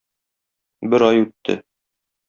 Бер 0.95 1.05
ай 1.11 1.23
үтте. 1.27 1.61